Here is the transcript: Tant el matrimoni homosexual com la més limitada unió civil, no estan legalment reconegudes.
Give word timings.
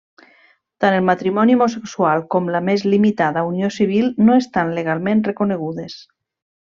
Tant 0.83 0.95
el 0.99 1.03
matrimoni 1.09 1.57
homosexual 1.57 2.25
com 2.35 2.49
la 2.57 2.61
més 2.71 2.85
limitada 2.93 3.43
unió 3.53 3.69
civil, 3.79 4.09
no 4.31 4.39
estan 4.45 4.73
legalment 4.79 5.23
reconegudes. 5.33 5.99